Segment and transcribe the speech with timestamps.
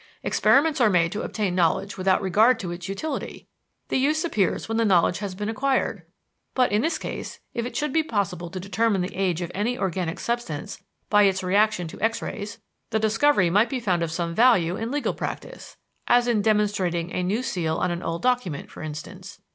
[0.23, 3.47] Experiments are made to obtain knowledge without regard to its utility.
[3.89, 6.07] The use appears when the knowledge has been acquired.
[6.55, 9.77] But in this case, if it should be possible to determine the age of any
[9.77, 12.57] organic substance by its reaction to X rays,
[12.89, 15.77] the discovery might be found of some value in legal practise
[16.07, 19.39] as in demonstrating a new seal on an old document, for instance.